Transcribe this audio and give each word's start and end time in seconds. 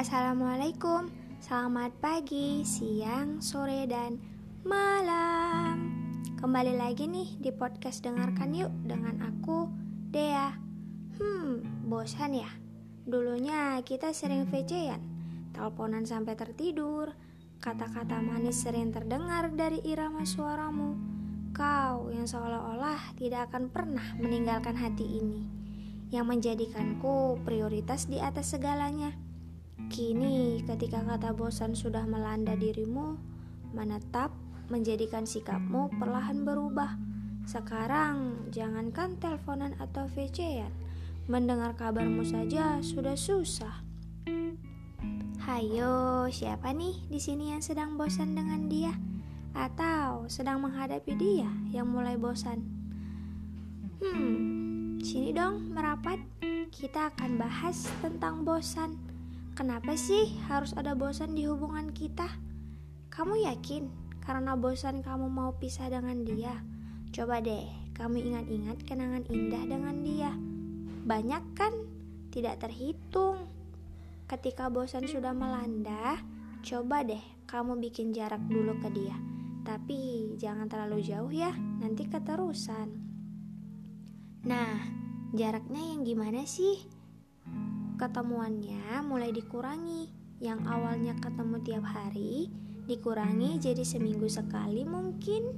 Assalamualaikum, 0.00 1.12
selamat 1.44 1.92
pagi, 2.00 2.64
siang, 2.64 3.36
sore, 3.44 3.84
dan 3.84 4.16
malam. 4.64 5.76
Kembali 6.40 6.72
lagi 6.72 7.04
nih 7.04 7.36
di 7.36 7.52
podcast 7.52 8.00
Dengarkan 8.00 8.56
Yuk 8.56 8.72
dengan 8.88 9.20
aku, 9.20 9.68
Dea. 10.08 10.56
Hmm, 11.20 11.84
bosan 11.84 12.32
ya? 12.32 12.48
Dulunya 13.04 13.76
kita 13.84 14.16
sering 14.16 14.48
VC-an, 14.48 15.04
teleponan 15.52 16.08
sampai 16.08 16.32
tertidur, 16.32 17.12
kata-kata 17.60 18.24
manis 18.24 18.56
sering 18.56 18.96
terdengar 18.96 19.52
dari 19.52 19.84
irama 19.84 20.24
suaramu. 20.24 20.96
Kau 21.52 22.08
yang 22.08 22.24
seolah-olah 22.24 23.20
tidak 23.20 23.52
akan 23.52 23.68
pernah 23.68 24.16
meninggalkan 24.16 24.80
hati 24.80 25.04
ini, 25.20 25.44
yang 26.08 26.24
menjadikanku 26.24 27.44
prioritas 27.44 28.08
di 28.08 28.16
atas 28.16 28.56
segalanya. 28.56 29.28
Kini, 29.88 30.60
ketika 30.68 31.00
kata 31.00 31.32
bosan 31.32 31.72
sudah 31.72 32.04
melanda 32.04 32.52
dirimu, 32.52 33.16
menetap 33.72 34.34
menjadikan 34.68 35.24
sikapmu 35.24 35.96
perlahan 35.96 36.44
berubah. 36.44 36.98
Sekarang, 37.48 38.46
jangankan 38.52 39.16
teleponan 39.16 39.74
atau 39.80 40.04
VC-an, 40.12 40.70
mendengar 41.30 41.72
kabarmu 41.74 42.22
saja 42.26 42.78
sudah 42.84 43.16
susah. 43.16 43.82
Hayo, 45.40 46.28
siapa 46.28 46.70
nih 46.76 47.00
di 47.08 47.16
sini 47.16 47.56
yang 47.56 47.64
sedang 47.64 47.96
bosan 47.96 48.36
dengan 48.36 48.68
dia? 48.68 48.92
Atau 49.56 50.30
sedang 50.30 50.62
menghadapi 50.62 51.16
dia 51.18 51.50
yang 51.74 51.90
mulai 51.90 52.14
bosan? 52.14 52.62
Hmm, 53.98 55.00
sini 55.02 55.34
dong 55.34 55.74
merapat. 55.74 56.22
Kita 56.70 57.10
akan 57.10 57.34
bahas 57.34 57.90
tentang 57.98 58.46
bosan. 58.46 58.94
Kenapa 59.60 59.92
sih 59.92 60.40
harus 60.48 60.72
ada 60.72 60.96
bosan 60.96 61.36
di 61.36 61.44
hubungan 61.44 61.92
kita? 61.92 62.24
Kamu 63.12 63.44
yakin 63.44 63.92
karena 64.24 64.56
bosan 64.56 65.04
kamu 65.04 65.28
mau 65.28 65.52
pisah 65.60 65.92
dengan 65.92 66.24
dia? 66.24 66.64
Coba 67.12 67.44
deh, 67.44 67.68
kamu 67.92 68.24
ingat-ingat 68.24 68.80
kenangan 68.88 69.28
indah 69.28 69.60
dengan 69.68 70.00
dia. 70.00 70.32
Banyak 71.04 71.44
kan? 71.52 71.76
Tidak 72.32 72.56
terhitung. 72.56 73.52
Ketika 74.24 74.72
bosan 74.72 75.04
sudah 75.04 75.36
melanda, 75.36 76.16
coba 76.64 77.04
deh 77.04 77.20
kamu 77.44 77.84
bikin 77.84 78.16
jarak 78.16 78.40
dulu 78.48 78.80
ke 78.80 78.88
dia. 78.96 79.20
Tapi 79.60 80.40
jangan 80.40 80.72
terlalu 80.72 81.04
jauh 81.04 81.28
ya, 81.28 81.52
nanti 81.84 82.08
keterusan. 82.08 82.96
Nah, 84.40 84.80
jaraknya 85.36 85.84
yang 85.84 86.00
gimana 86.08 86.48
sih? 86.48 86.80
Ketemuannya 88.00 89.04
mulai 89.04 89.28
dikurangi. 89.28 90.08
Yang 90.40 90.60
awalnya 90.72 91.12
ketemu 91.20 91.56
tiap 91.60 91.84
hari, 91.84 92.48
dikurangi 92.88 93.60
jadi 93.60 93.84
seminggu 93.84 94.24
sekali 94.24 94.88
mungkin. 94.88 95.52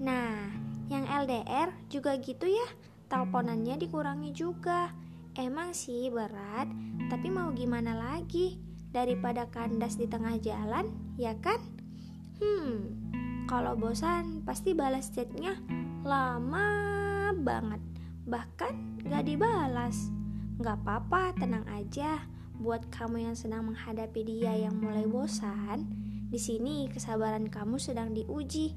Nah, 0.00 0.48
yang 0.88 1.04
LDR 1.04 1.76
juga 1.92 2.16
gitu 2.16 2.48
ya, 2.48 2.64
teleponannya 3.12 3.76
dikurangi 3.84 4.32
juga. 4.32 4.96
Emang 5.36 5.76
sih 5.76 6.08
berat, 6.08 6.72
tapi 7.12 7.28
mau 7.28 7.52
gimana 7.52 7.92
lagi? 7.92 8.56
Daripada 8.94 9.44
kandas 9.52 10.00
di 10.00 10.08
tengah 10.08 10.40
jalan, 10.40 10.88
ya 11.20 11.36
kan? 11.44 11.60
Hmm, 12.40 12.96
kalau 13.44 13.76
bosan 13.76 14.40
pasti 14.46 14.72
balas 14.72 15.12
chatnya 15.12 15.58
lama 16.00 16.70
banget, 17.36 17.82
bahkan 18.24 18.96
gak 19.04 19.28
dibalas. 19.28 20.23
Gak 20.54 20.86
apa-apa, 20.86 21.34
tenang 21.34 21.66
aja. 21.66 22.22
Buat 22.62 22.86
kamu 22.94 23.26
yang 23.26 23.34
sedang 23.34 23.66
menghadapi 23.66 24.22
dia 24.22 24.54
yang 24.54 24.78
mulai 24.78 25.02
bosan, 25.02 25.90
di 26.30 26.38
sini 26.38 26.86
kesabaran 26.86 27.50
kamu 27.50 27.82
sedang 27.82 28.14
diuji. 28.14 28.70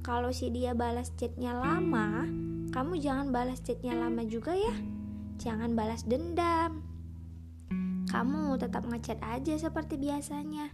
Kalau 0.00 0.32
si 0.32 0.48
dia 0.48 0.72
balas 0.72 1.12
chatnya 1.20 1.52
lama, 1.52 2.24
kamu 2.72 2.96
jangan 2.96 3.28
balas 3.28 3.60
chatnya 3.60 3.92
lama 3.92 4.24
juga 4.24 4.56
ya. 4.56 4.72
Jangan 5.36 5.76
balas 5.76 6.08
dendam. 6.08 6.80
Kamu 8.08 8.56
tetap 8.56 8.88
ngechat 8.88 9.20
aja 9.20 9.52
seperti 9.60 10.00
biasanya, 10.00 10.72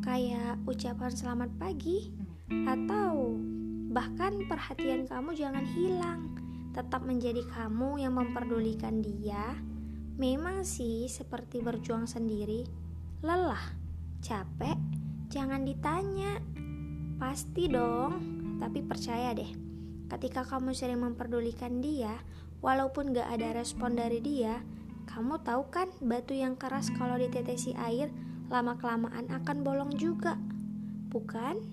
kayak 0.00 0.64
ucapan 0.64 1.12
selamat 1.12 1.52
pagi, 1.60 2.08
atau 2.48 3.36
bahkan 3.92 4.48
perhatian 4.48 5.04
kamu 5.04 5.36
jangan 5.36 5.68
hilang. 5.76 6.32
Tetap 6.72 7.04
menjadi 7.04 7.44
kamu 7.52 8.00
yang 8.00 8.16
memperdulikan 8.16 9.04
dia 9.04 9.60
Memang 10.20 10.68
sih 10.68 11.08
seperti 11.08 11.64
berjuang 11.64 12.04
sendiri, 12.04 12.68
lelah, 13.24 13.72
capek, 14.20 14.76
jangan 15.32 15.64
ditanya. 15.64 16.36
Pasti 17.16 17.72
dong, 17.72 18.20
tapi 18.60 18.84
percaya 18.84 19.32
deh, 19.32 19.48
ketika 20.12 20.44
kamu 20.44 20.76
sering 20.76 21.00
memperdulikan 21.00 21.80
dia, 21.80 22.20
walaupun 22.60 23.16
gak 23.16 23.32
ada 23.32 23.64
respon 23.64 23.96
dari 23.96 24.20
dia, 24.20 24.60
kamu 25.08 25.40
tahu 25.40 25.72
kan 25.72 25.88
batu 26.04 26.36
yang 26.36 26.52
keras 26.60 26.92
kalau 27.00 27.16
ditetesi 27.16 27.72
air 27.80 28.12
lama-kelamaan 28.52 29.24
akan 29.32 29.64
bolong 29.64 29.96
juga, 29.96 30.36
bukan? 31.08 31.64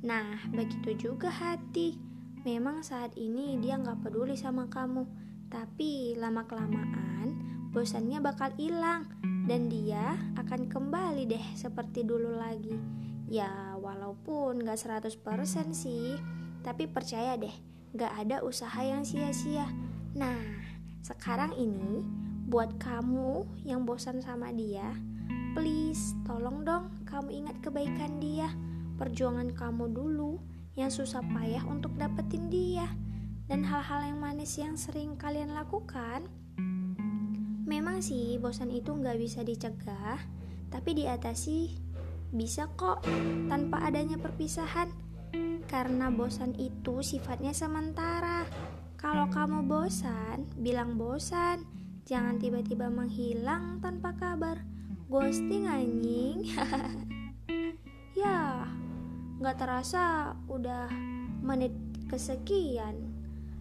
Nah, 0.00 0.40
begitu 0.56 0.96
juga 0.96 1.28
hati. 1.28 2.00
Memang 2.48 2.80
saat 2.80 3.12
ini 3.20 3.60
dia 3.60 3.76
gak 3.76 4.08
peduli 4.08 4.40
sama 4.40 4.72
kamu, 4.72 5.04
tapi 5.52 6.16
lama-kelamaan 6.16 7.53
bosannya 7.74 8.22
bakal 8.22 8.54
hilang 8.54 9.10
dan 9.50 9.66
dia 9.66 10.14
akan 10.38 10.70
kembali 10.70 11.26
deh 11.26 11.46
seperti 11.58 12.06
dulu 12.06 12.38
lagi. 12.38 12.78
Ya 13.26 13.74
walaupun 13.82 14.62
gak 14.62 14.78
100% 14.78 15.18
sih, 15.74 16.14
tapi 16.62 16.86
percaya 16.86 17.34
deh 17.34 17.52
gak 17.98 18.14
ada 18.14 18.46
usaha 18.46 18.78
yang 18.78 19.02
sia-sia. 19.02 19.66
Nah 20.14 20.38
sekarang 21.02 21.50
ini 21.58 22.06
buat 22.46 22.78
kamu 22.78 23.66
yang 23.66 23.82
bosan 23.82 24.22
sama 24.22 24.54
dia, 24.54 24.94
please 25.58 26.14
tolong 26.22 26.62
dong 26.62 26.94
kamu 27.10 27.42
ingat 27.42 27.58
kebaikan 27.58 28.22
dia, 28.22 28.54
perjuangan 29.02 29.50
kamu 29.50 29.90
dulu 29.90 30.38
yang 30.78 30.94
susah 30.94 31.26
payah 31.26 31.66
untuk 31.66 31.90
dapetin 31.98 32.46
dia 32.46 32.86
dan 33.50 33.66
hal-hal 33.66 34.14
yang 34.14 34.18
manis 34.22 34.54
yang 34.62 34.78
sering 34.78 35.18
kalian 35.18 35.52
lakukan 35.52 36.30
Memang 37.94 38.10
sih 38.10 38.42
bosan 38.42 38.74
itu 38.74 38.90
nggak 38.90 39.22
bisa 39.22 39.46
dicegah, 39.46 40.18
tapi 40.66 40.98
diatasi 40.98 41.78
bisa 42.34 42.66
kok 42.74 43.06
tanpa 43.46 43.86
adanya 43.86 44.18
perpisahan. 44.18 44.90
Karena 45.70 46.10
bosan 46.10 46.58
itu 46.58 47.06
sifatnya 47.06 47.54
sementara. 47.54 48.50
Kalau 48.98 49.30
kamu 49.30 49.70
bosan, 49.70 50.42
bilang 50.58 50.98
bosan. 50.98 51.62
Jangan 52.02 52.42
tiba-tiba 52.42 52.90
menghilang 52.90 53.78
tanpa 53.78 54.10
kabar. 54.18 54.66
Ghosting 55.06 55.70
anjing. 55.70 56.50
ya, 58.26 58.66
nggak 59.38 59.54
terasa 59.54 60.34
udah 60.50 60.90
menit 61.46 61.70
kesekian. 62.10 63.06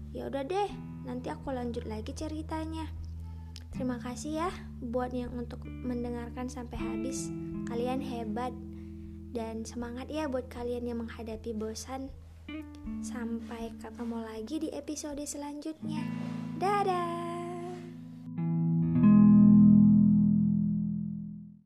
Ya 0.10 0.26
udah 0.26 0.42
deh, 0.42 0.74
nanti 1.06 1.30
aku 1.30 1.54
lanjut 1.54 1.86
lagi 1.86 2.18
ceritanya. 2.18 3.03
Terima 3.73 3.97
kasih 3.97 4.45
ya 4.45 4.50
buat 4.85 5.09
yang 5.09 5.34
untuk 5.34 5.66
mendengarkan 5.66 6.45
sampai 6.45 6.78
habis. 6.78 7.34
Kalian 7.66 8.06
hebat 8.06 8.53
dan 9.34 9.66
semangat 9.66 10.13
ya 10.13 10.29
buat 10.29 10.45
kalian 10.53 10.85
yang 10.85 11.01
menghadapi 11.01 11.57
bosan. 11.57 12.13
Sampai 13.01 13.73
ketemu 13.81 14.22
lagi 14.22 14.56
di 14.61 14.69
episode 14.78 15.25
selanjutnya. 15.25 16.06
Dadah. 16.61 17.33